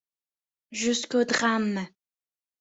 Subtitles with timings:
[0.79, 1.79] Jusqu'au drame...